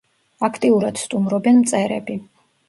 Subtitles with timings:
[0.47, 2.19] აქტიურად სტუმრობენ მწერები.